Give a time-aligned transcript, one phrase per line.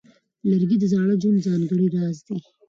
[0.49, 2.37] لرګی د زاړه ژوند ځانګړی راز دی.